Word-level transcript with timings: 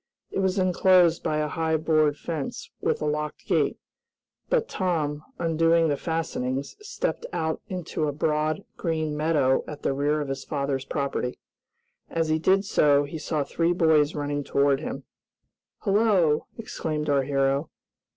It 0.31 0.39
was 0.39 0.57
enclosed 0.57 1.21
by 1.21 1.37
a 1.37 1.47
high 1.47 1.77
board 1.77 2.17
fence, 2.17 2.71
with 2.81 3.03
a 3.03 3.05
locked 3.05 3.45
gate, 3.45 3.77
but 4.49 4.67
Tom, 4.67 5.23
undoing 5.37 5.89
the 5.89 5.95
fastenings, 5.95 6.75
stepped 6.79 7.27
out 7.31 7.61
into 7.67 8.07
a 8.07 8.11
broad, 8.11 8.65
green 8.77 9.15
meadow 9.15 9.63
at 9.67 9.83
the 9.83 9.93
rear 9.93 10.19
of 10.19 10.29
his 10.29 10.43
father's 10.43 10.85
property. 10.85 11.37
As 12.09 12.29
he 12.29 12.39
did 12.39 12.65
so 12.65 13.03
he 13.03 13.19
saw 13.19 13.43
three 13.43 13.73
boys 13.73 14.15
running 14.15 14.43
toward 14.43 14.79
him. 14.79 15.03
"Hello!" 15.81 16.47
exclaimed 16.57 17.07
our 17.07 17.21
hero. 17.21 17.69